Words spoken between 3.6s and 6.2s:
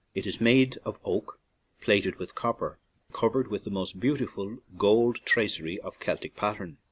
the most beautiful gold tra cery of